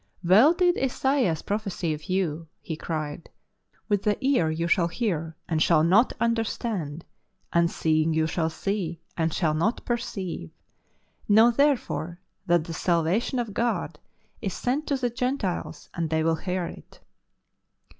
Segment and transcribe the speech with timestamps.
[0.33, 3.29] "Well did Isaias prophesy of you," he cried,"
[3.87, 7.05] with the ear you shah, hear and shall not understand,
[7.53, 10.49] and seeing you shall see, and shall not perceive....
[11.29, 13.99] Know therefore that the salvation of God
[14.41, 17.01] is sent to the Gentiles and they will hear it."